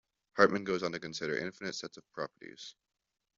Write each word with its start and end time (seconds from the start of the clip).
Hartman 0.35 0.63
goes 0.63 0.81
on 0.81 0.93
to 0.93 0.99
consider 0.99 1.37
infinite 1.37 1.75
sets 1.75 1.95
of 1.95 2.11
properties. 2.11 2.73